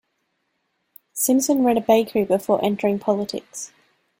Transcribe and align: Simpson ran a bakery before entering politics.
Simpson 1.13 1.63
ran 1.63 1.77
a 1.77 1.81
bakery 1.81 2.25
before 2.25 2.65
entering 2.65 2.97
politics. 2.97 3.71